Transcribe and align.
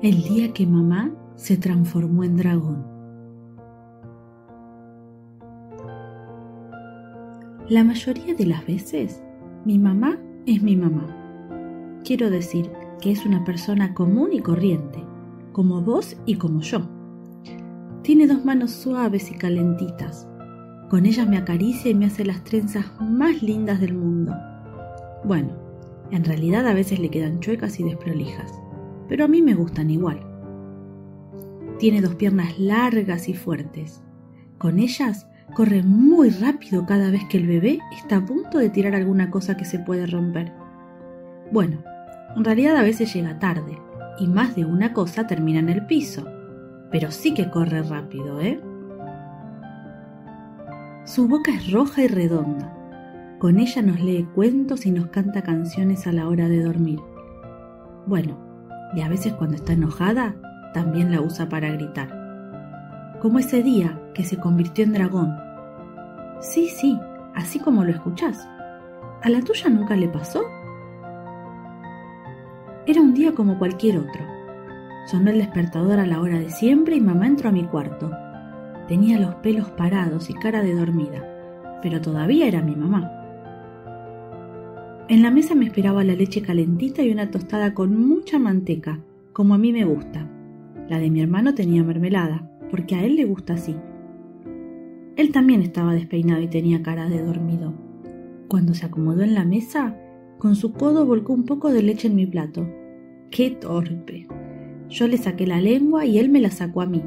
el 0.00 0.22
día 0.22 0.52
que 0.52 0.64
mamá 0.64 1.10
se 1.34 1.56
transformó 1.56 2.22
en 2.22 2.36
dragón. 2.36 2.86
La 7.68 7.82
mayoría 7.82 8.34
de 8.34 8.46
las 8.46 8.64
veces, 8.64 9.20
mi 9.64 9.76
mamá 9.76 10.16
es 10.46 10.62
mi 10.62 10.76
mamá. 10.76 12.00
Quiero 12.04 12.30
decir 12.30 12.70
que 13.00 13.10
es 13.10 13.26
una 13.26 13.42
persona 13.44 13.92
común 13.92 14.32
y 14.32 14.38
corriente, 14.38 15.02
como 15.50 15.82
vos 15.82 16.16
y 16.26 16.36
como 16.36 16.60
yo. 16.60 16.88
Tiene 18.02 18.28
dos 18.28 18.44
manos 18.44 18.70
suaves 18.70 19.32
y 19.32 19.34
calentitas. 19.34 20.28
Con 20.90 21.06
ellas 21.06 21.28
me 21.28 21.38
acaricia 21.38 21.90
y 21.90 21.94
me 21.96 22.06
hace 22.06 22.24
las 22.24 22.44
trenzas 22.44 22.86
más 23.00 23.42
lindas 23.42 23.80
del 23.80 23.94
mundo. 23.94 24.32
Bueno, 25.24 25.50
en 26.12 26.24
realidad 26.24 26.68
a 26.68 26.72
veces 26.72 27.00
le 27.00 27.10
quedan 27.10 27.40
chuecas 27.40 27.80
y 27.80 27.82
desprolijas, 27.82 28.52
pero 29.08 29.24
a 29.24 29.28
mí 29.28 29.42
me 29.42 29.54
gustan 29.54 29.90
igual. 29.90 30.20
Tiene 31.78 32.00
dos 32.00 32.14
piernas 32.16 32.58
largas 32.58 33.28
y 33.28 33.34
fuertes. 33.34 34.02
Con 34.58 34.78
ellas 34.78 35.26
corre 35.54 35.82
muy 35.82 36.30
rápido 36.30 36.84
cada 36.86 37.10
vez 37.10 37.22
que 37.28 37.38
el 37.38 37.46
bebé 37.46 37.78
está 37.92 38.16
a 38.16 38.26
punto 38.26 38.58
de 38.58 38.70
tirar 38.70 38.94
alguna 38.94 39.30
cosa 39.30 39.56
que 39.56 39.64
se 39.64 39.78
puede 39.78 40.06
romper. 40.06 40.52
Bueno, 41.52 41.82
en 42.36 42.44
realidad 42.44 42.76
a 42.76 42.82
veces 42.82 43.12
llega 43.14 43.38
tarde 43.38 43.78
y 44.18 44.26
más 44.26 44.54
de 44.56 44.64
una 44.64 44.92
cosa 44.92 45.26
termina 45.26 45.60
en 45.60 45.68
el 45.68 45.86
piso, 45.86 46.26
pero 46.90 47.10
sí 47.10 47.32
que 47.32 47.50
corre 47.50 47.82
rápido, 47.82 48.40
¿eh? 48.40 48.60
Su 51.04 51.26
boca 51.26 51.52
es 51.52 51.70
roja 51.70 52.02
y 52.02 52.08
redonda. 52.08 52.74
Con 53.38 53.58
ella 53.58 53.82
nos 53.82 54.00
lee 54.00 54.28
cuentos 54.34 54.84
y 54.84 54.90
nos 54.90 55.06
canta 55.06 55.42
canciones 55.42 56.06
a 56.06 56.12
la 56.12 56.28
hora 56.28 56.48
de 56.48 56.62
dormir. 56.62 56.98
Bueno, 58.06 58.47
y 58.94 59.00
a 59.02 59.08
veces 59.08 59.32
cuando 59.34 59.56
está 59.56 59.72
enojada 59.72 60.34
también 60.72 61.10
la 61.10 61.20
usa 61.20 61.48
para 61.48 61.70
gritar. 61.70 62.08
Como 63.20 63.38
ese 63.38 63.62
día 63.62 64.00
que 64.14 64.24
se 64.24 64.38
convirtió 64.38 64.84
en 64.84 64.92
dragón. 64.92 65.36
Sí, 66.40 66.68
sí, 66.68 66.98
así 67.34 67.58
como 67.58 67.84
lo 67.84 67.90
escuchás. 67.90 68.48
¿A 69.22 69.28
la 69.28 69.40
tuya 69.42 69.68
nunca 69.68 69.96
le 69.96 70.08
pasó? 70.08 70.42
Era 72.86 73.00
un 73.00 73.12
día 73.12 73.34
como 73.34 73.58
cualquier 73.58 73.98
otro. 73.98 74.24
Sonó 75.06 75.30
el 75.30 75.38
despertador 75.38 75.98
a 75.98 76.06
la 76.06 76.20
hora 76.20 76.38
de 76.38 76.50
siempre 76.50 76.96
y 76.96 77.00
mamá 77.00 77.26
entró 77.26 77.48
a 77.48 77.52
mi 77.52 77.64
cuarto. 77.64 78.10
Tenía 78.86 79.18
los 79.18 79.34
pelos 79.36 79.70
parados 79.70 80.30
y 80.30 80.34
cara 80.34 80.62
de 80.62 80.74
dormida, 80.74 81.22
pero 81.82 82.00
todavía 82.00 82.46
era 82.46 82.62
mi 82.62 82.76
mamá. 82.76 83.17
En 85.08 85.22
la 85.22 85.30
mesa 85.30 85.54
me 85.54 85.64
esperaba 85.64 86.04
la 86.04 86.14
leche 86.14 86.42
calentita 86.42 87.02
y 87.02 87.10
una 87.10 87.30
tostada 87.30 87.72
con 87.72 87.98
mucha 87.98 88.38
manteca, 88.38 89.00
como 89.32 89.54
a 89.54 89.58
mí 89.58 89.72
me 89.72 89.86
gusta. 89.86 90.28
La 90.86 90.98
de 90.98 91.08
mi 91.08 91.22
hermano 91.22 91.54
tenía 91.54 91.82
mermelada, 91.82 92.50
porque 92.70 92.94
a 92.94 93.02
él 93.02 93.16
le 93.16 93.24
gusta 93.24 93.54
así. 93.54 93.74
Él 95.16 95.32
también 95.32 95.62
estaba 95.62 95.94
despeinado 95.94 96.42
y 96.42 96.48
tenía 96.48 96.82
cara 96.82 97.08
de 97.08 97.22
dormido. 97.22 97.72
Cuando 98.48 98.74
se 98.74 98.84
acomodó 98.84 99.22
en 99.22 99.32
la 99.32 99.46
mesa, 99.46 99.96
con 100.36 100.54
su 100.56 100.74
codo 100.74 101.06
volcó 101.06 101.32
un 101.32 101.46
poco 101.46 101.72
de 101.72 101.82
leche 101.82 102.08
en 102.08 102.14
mi 102.14 102.26
plato. 102.26 102.68
¡Qué 103.30 103.50
torpe! 103.50 104.28
Yo 104.90 105.08
le 105.08 105.16
saqué 105.16 105.46
la 105.46 105.62
lengua 105.62 106.04
y 106.04 106.18
él 106.18 106.28
me 106.28 106.42
la 106.42 106.50
sacó 106.50 106.82
a 106.82 106.86
mí. 106.86 107.02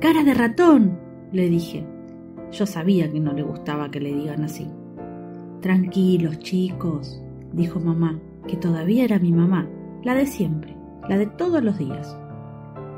¡Cara 0.00 0.24
de 0.24 0.32
ratón! 0.32 0.98
le 1.32 1.50
dije. 1.50 1.84
Yo 2.50 2.64
sabía 2.64 3.12
que 3.12 3.20
no 3.20 3.34
le 3.34 3.42
gustaba 3.42 3.90
que 3.90 4.00
le 4.00 4.14
digan 4.14 4.42
así. 4.42 4.66
Tranquilos, 5.60 6.38
chicos, 6.40 7.20
dijo 7.52 7.80
mamá, 7.80 8.18
que 8.46 8.56
todavía 8.56 9.04
era 9.04 9.18
mi 9.18 9.32
mamá, 9.32 9.68
la 10.02 10.14
de 10.14 10.26
siempre, 10.26 10.76
la 11.08 11.16
de 11.16 11.26
todos 11.26 11.62
los 11.62 11.78
días. 11.78 12.16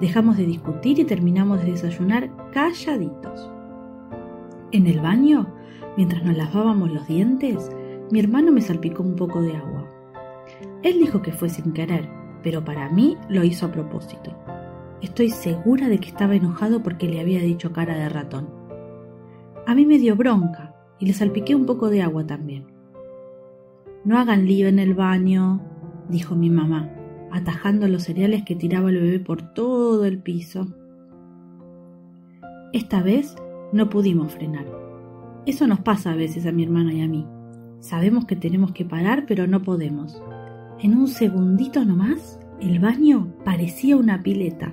Dejamos 0.01 0.37
de 0.37 0.47
discutir 0.47 0.99
y 0.99 1.05
terminamos 1.05 1.63
de 1.63 1.71
desayunar 1.71 2.31
calladitos. 2.53 3.51
En 4.73 4.87
el 4.87 5.01
baño, 5.01 5.47
mientras 5.97 6.25
nos 6.25 6.37
lavábamos 6.37 6.91
los 6.91 7.07
dientes, 7.07 7.71
mi 8.11 8.19
hermano 8.19 8.53
me 8.53 8.61
salpicó 8.61 9.03
un 9.03 9.17
poco 9.17 9.41
de 9.41 9.57
agua. 9.57 9.89
Él 10.83 10.99
dijo 10.99 11.23
que 11.23 11.33
fue 11.33 11.49
sin 11.49 11.73
querer, 11.73 12.09
pero 12.43 12.65
para 12.65 12.89
mí 12.91 13.17
lo 13.29 13.43
hizo 13.45 13.67
a 13.67 13.73
propósito. 13.73 14.37
Estoy 15.03 15.31
segura 15.31 15.89
de 15.89 15.99
que 15.99 16.09
estaba 16.09 16.35
enojado 16.35 16.83
porque 16.83 17.09
le 17.09 17.21
había 17.21 17.41
dicho 17.41 17.73
cara 17.73 17.97
de 17.97 18.09
ratón. 18.09 18.49
A 19.67 19.75
mí 19.75 19.87
me 19.87 19.99
dio 19.99 20.17
bronca 20.17 20.66
y 20.99 21.07
le 21.07 21.13
salpiqué 21.13 21.55
un 21.55 21.67
poco 21.67 21.91
de 21.91 22.03
agua 22.03 22.27
también. 22.27 22.65
No 24.05 24.19
hagan 24.19 24.47
lío 24.47 24.69
en 24.69 24.79
el 24.79 24.95
baño, 24.95 25.61
dijo 26.09 26.35
mi 26.37 26.51
mamá 26.51 26.97
atajando 27.37 27.87
los 27.89 28.05
cereales 28.05 28.45
que 28.45 28.57
tiraba 28.57 28.91
el 28.91 29.01
bebé 29.01 29.21
por 29.21 29.43
todo 29.55 30.05
el 30.05 30.19
piso. 30.19 30.69
Esta 32.73 33.03
vez 33.03 33.37
no 33.73 33.91
pudimos 33.91 34.33
frenar. 34.33 34.67
Eso 35.45 35.67
nos 35.67 35.81
pasa 35.81 36.13
a 36.13 36.17
veces 36.17 36.47
a 36.47 36.53
mi 36.53 36.65
hermana 36.65 36.93
y 36.93 37.03
a 37.03 37.09
mí. 37.09 37.27
Sabemos 37.81 38.25
que 38.25 38.37
tenemos 38.37 38.73
que 38.73 38.85
parar, 38.85 39.25
pero 39.27 39.47
no 39.47 39.63
podemos. 39.63 40.21
En 40.81 40.97
un 40.97 41.09
segundito 41.09 41.85
nomás, 41.85 42.41
el 42.61 42.79
baño 42.81 43.35
parecía 43.45 43.97
una 43.97 44.23
pileta. 44.23 44.73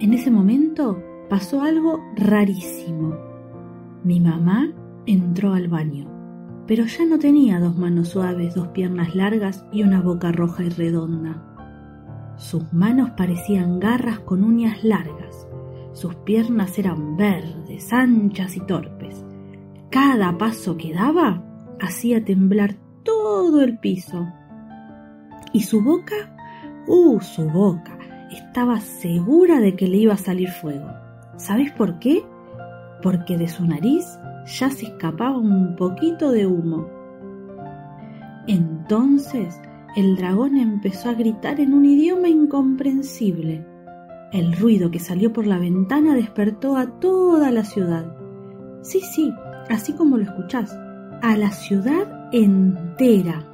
En 0.00 0.14
ese 0.14 0.30
momento 0.30 1.02
pasó 1.28 1.62
algo 1.62 2.00
rarísimo. 2.16 3.14
Mi 4.04 4.20
mamá 4.20 4.72
entró 5.06 5.54
al 5.54 5.68
baño 5.68 6.12
pero 6.66 6.86
ya 6.86 7.04
no 7.04 7.18
tenía 7.18 7.58
dos 7.58 7.76
manos 7.76 8.08
suaves, 8.10 8.54
dos 8.54 8.68
piernas 8.68 9.14
largas 9.14 9.64
y 9.72 9.82
una 9.82 10.00
boca 10.00 10.32
roja 10.32 10.64
y 10.64 10.68
redonda. 10.68 11.42
Sus 12.36 12.72
manos 12.72 13.10
parecían 13.10 13.80
garras 13.80 14.20
con 14.20 14.44
uñas 14.44 14.82
largas, 14.84 15.46
sus 15.92 16.14
piernas 16.14 16.78
eran 16.78 17.16
verdes, 17.16 17.92
anchas 17.92 18.56
y 18.56 18.60
torpes. 18.60 19.24
Cada 19.90 20.38
paso 20.38 20.76
que 20.76 20.94
daba 20.94 21.42
hacía 21.80 22.24
temblar 22.24 22.76
todo 23.02 23.60
el 23.60 23.78
piso. 23.78 24.26
¿Y 25.52 25.64
su 25.64 25.82
boca? 25.82 26.34
¡Uh, 26.86 27.20
su 27.20 27.50
boca! 27.50 27.98
Estaba 28.30 28.80
segura 28.80 29.60
de 29.60 29.76
que 29.76 29.88
le 29.88 29.98
iba 29.98 30.14
a 30.14 30.16
salir 30.16 30.48
fuego. 30.48 30.88
¿Sabes 31.36 31.70
por 31.72 31.98
qué? 31.98 32.24
Porque 33.02 33.36
de 33.36 33.48
su 33.48 33.66
nariz 33.66 34.06
ya 34.46 34.70
se 34.70 34.86
escapaba 34.86 35.38
un 35.38 35.76
poquito 35.76 36.30
de 36.30 36.46
humo. 36.46 36.88
Entonces 38.46 39.60
el 39.94 40.16
dragón 40.16 40.56
empezó 40.56 41.10
a 41.10 41.14
gritar 41.14 41.60
en 41.60 41.74
un 41.74 41.84
idioma 41.84 42.28
incomprensible. 42.28 43.66
El 44.32 44.56
ruido 44.56 44.90
que 44.90 44.98
salió 44.98 45.32
por 45.32 45.46
la 45.46 45.58
ventana 45.58 46.14
despertó 46.14 46.76
a 46.76 46.86
toda 46.98 47.50
la 47.50 47.64
ciudad. 47.64 48.16
Sí, 48.80 49.00
sí, 49.00 49.32
así 49.68 49.92
como 49.92 50.16
lo 50.16 50.24
escuchás, 50.24 50.76
a 51.20 51.36
la 51.36 51.50
ciudad 51.50 52.28
entera. 52.32 53.48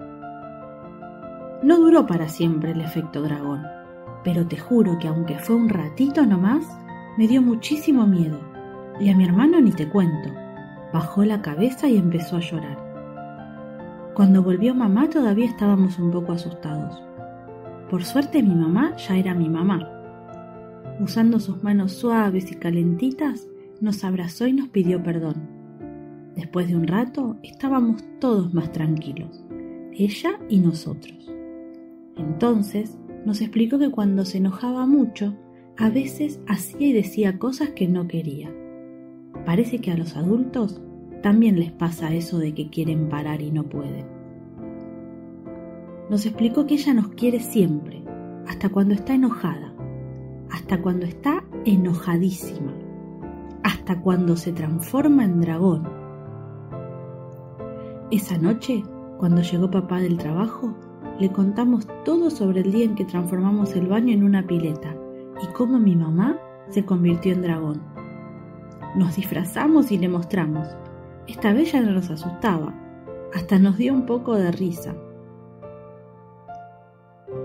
No 1.63 1.79
duró 1.79 2.07
para 2.07 2.29
siempre 2.29 2.71
el 2.71 2.81
efecto 2.81 3.21
dragón, 3.21 3.63
pero 4.23 4.47
te 4.47 4.57
juro 4.57 4.99
que 4.99 5.09
aunque 5.09 5.39
fue 5.39 5.57
un 5.57 5.69
ratito 5.69 6.25
nomás, 6.25 6.65
me 7.19 7.27
dio 7.27 7.43
muchísimo 7.43 8.07
miedo. 8.07 8.39
Y 9.01 9.11
a 9.11 9.17
mi 9.17 9.25
hermano 9.25 9.61
ni 9.61 9.73
te 9.73 9.89
cuento 9.89 10.31
bajó 10.93 11.25
la 11.25 11.43
cabeza 11.43 11.89
y 11.89 11.97
empezó 11.97 12.37
a 12.37 12.41
llorar. 12.41 14.13
Cuando 14.15 14.43
volvió 14.43 14.75
mamá 14.75 15.09
todavía 15.09 15.47
estábamos 15.47 15.99
un 15.99 16.11
poco 16.11 16.33
asustados. 16.33 17.03
Por 17.91 18.05
suerte 18.05 18.43
mi 18.43 18.55
mamá 18.55 18.97
ya 18.97 19.17
era 19.17 19.35
mi 19.35 19.49
mamá. 19.49 19.89
Usando 21.01 21.39
sus 21.39 21.63
manos 21.63 21.93
suaves 21.93 22.51
y 22.51 22.57
calentitas, 22.57 23.49
nos 23.81 24.03
abrazó 24.03 24.47
y 24.47 24.53
nos 24.53 24.69
pidió 24.69 25.03
perdón. 25.03 25.37
Después 26.35 26.69
de 26.69 26.77
un 26.77 26.87
rato 26.87 27.37
estábamos 27.43 28.03
todos 28.21 28.53
más 28.53 28.73
tranquilos, 28.73 29.45
ella 29.93 30.39
y 30.49 30.59
nosotros. 30.59 31.31
Entonces 32.17 32.99
nos 33.25 33.41
explicó 33.41 33.79
que 33.79 33.91
cuando 33.91 34.25
se 34.25 34.39
enojaba 34.39 34.87
mucho, 34.87 35.37
a 35.77 35.91
veces 35.91 36.41
hacía 36.49 36.89
y 36.89 36.93
decía 36.93 37.39
cosas 37.39 37.71
que 37.71 37.87
no 37.87 38.09
quería 38.09 38.51
parece 39.49 39.79
que 39.79 39.91
a 39.91 39.97
los 39.97 40.15
adultos 40.15 40.79
también 41.23 41.59
les 41.59 41.73
pasa 41.73 42.13
eso 42.13 42.37
de 42.37 42.53
que 42.53 42.69
quieren 42.69 43.09
parar 43.09 43.41
y 43.41 43.51
no 43.51 43.63
pueden. 43.63 44.05
Nos 46.11 46.27
explicó 46.27 46.67
que 46.67 46.75
ella 46.75 46.93
nos 46.93 47.09
quiere 47.09 47.41
siempre, 47.41 48.05
hasta 48.47 48.69
cuando 48.69 48.93
está 48.93 49.15
enojada, 49.15 49.73
hasta 50.51 50.83
cuando 50.83 51.07
está 51.07 51.45
enojadísima, 51.65 52.75
hasta 53.63 54.03
cuando 54.03 54.37
se 54.37 54.53
transforma 54.53 55.25
en 55.25 55.41
dragón. 55.41 55.89
Esa 58.11 58.37
noche, 58.37 58.85
cuando 59.17 59.41
llegó 59.41 59.71
papá 59.71 60.03
del 60.03 60.19
trabajo, 60.19 60.75
le 61.19 61.33
contamos 61.33 61.89
todo 62.05 62.29
sobre 62.29 62.61
el 62.61 62.71
día 62.71 62.85
en 62.85 62.97
que 62.97 63.07
transformamos 63.07 63.75
el 63.77 63.87
baño 63.87 64.13
en 64.13 64.25
una 64.25 64.47
pileta 64.47 64.95
y 65.43 65.47
cómo 65.55 65.79
mi 65.79 65.97
mamá 65.97 66.39
se 66.69 66.85
convirtió 66.85 67.33
en 67.33 67.41
dragón. 67.41 67.98
Nos 68.95 69.17
disfrazamos 69.17 69.93
y 69.93 69.99
le 69.99 70.09
mostramos. 70.09 70.69
Esta 71.27 71.53
vez 71.53 71.73
ya 71.73 71.81
no 71.81 71.93
nos 71.93 72.11
asustaba, 72.11 72.75
hasta 73.35 73.59
nos 73.59 73.77
dio 73.77 73.93
un 73.93 74.07
poco 74.07 74.35
de 74.35 74.51
risa. 74.51 74.97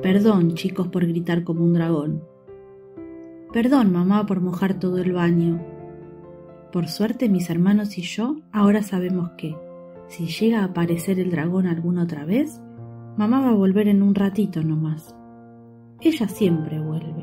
Perdón, 0.01 0.53
chicos, 0.53 0.87
por 0.87 1.05
gritar 1.05 1.43
como 1.43 1.63
un 1.63 1.73
dragón. 1.73 2.23
Perdón, 3.51 3.91
mamá, 3.91 4.25
por 4.25 4.41
mojar 4.41 4.79
todo 4.79 4.97
el 4.97 5.11
baño. 5.11 5.61
Por 6.71 6.87
suerte, 6.87 7.29
mis 7.29 7.49
hermanos 7.49 7.97
y 7.97 8.01
yo 8.01 8.37
ahora 8.51 8.81
sabemos 8.81 9.31
que, 9.37 9.55
si 10.07 10.27
llega 10.27 10.61
a 10.61 10.65
aparecer 10.65 11.19
el 11.19 11.29
dragón 11.29 11.67
alguna 11.67 12.03
otra 12.03 12.25
vez, 12.25 12.61
mamá 13.15 13.41
va 13.41 13.49
a 13.49 13.55
volver 13.55 13.87
en 13.87 14.01
un 14.01 14.15
ratito 14.15 14.63
nomás. 14.63 15.15
Ella 16.01 16.27
siempre 16.27 16.79
vuelve. 16.79 17.22